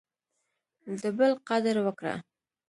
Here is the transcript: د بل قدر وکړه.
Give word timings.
د 1.01 1.03
بل 1.17 1.31
قدر 1.49 1.75
وکړه. 1.85 2.13